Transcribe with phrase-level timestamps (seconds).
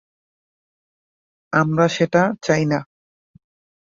[1.53, 2.79] আমরা সেটা চাই না।